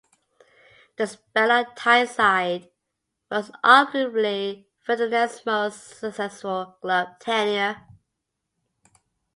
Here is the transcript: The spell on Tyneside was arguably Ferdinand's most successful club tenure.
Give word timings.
The 0.97 1.05
spell 1.05 1.51
on 1.51 1.75
Tyneside 1.75 2.71
was 3.29 3.51
arguably 3.63 4.65
Ferdinand's 4.79 5.45
most 5.45 5.99
successful 5.99 6.75
club 6.81 7.19
tenure. 7.19 7.83